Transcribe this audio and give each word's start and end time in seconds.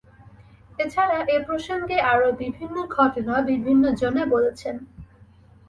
এছাড়া 0.79 1.17
এ 1.27 1.37
প্রসঙ্গে 1.47 1.97
আরও 2.11 2.27
বিভিন্ন 2.41 2.75
ঘটনা 2.95 3.35
বিভিন্নজনে 3.49 4.23
বলেছেন। 4.25 4.75